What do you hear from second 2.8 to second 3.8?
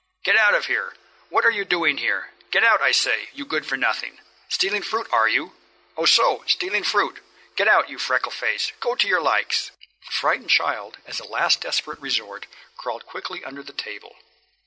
I say, you good for